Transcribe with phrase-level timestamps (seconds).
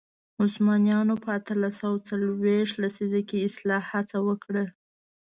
[0.43, 4.65] عثمانیانو په اتلس سوه څلوېښت لسیزه کې اصلاح هڅه وکړه.